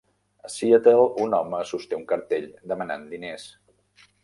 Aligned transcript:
A 0.47 0.49
Seattle, 0.53 1.03
un 1.25 1.35
home 1.41 1.59
sosté 1.73 1.99
un 2.01 2.07
cartell 2.13 2.49
demanant 2.75 3.09
diners. 3.15 3.49